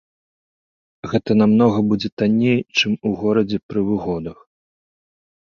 Гэта 1.11 1.31
намнога 1.41 1.79
будзе 1.91 2.09
танней, 2.23 2.57
чым 2.77 2.91
у 3.11 3.13
горадзе 3.21 3.57
пры 3.67 3.79
выгодах. 3.93 4.37